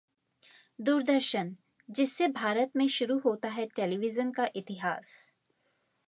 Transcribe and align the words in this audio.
'दूरदर्शन' 0.79 1.55
जिससे 1.89 2.27
भारत 2.27 2.71
में 2.75 2.87
शुरू 2.87 3.17
होता 3.19 3.49
है 3.49 3.65
टेलीविजन 3.75 4.31
का 4.31 4.47
इतिहास 4.55 5.13